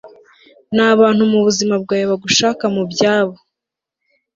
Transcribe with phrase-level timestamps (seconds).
[0.75, 3.35] nabantu mubuzima bwawe bagushaka mubyabo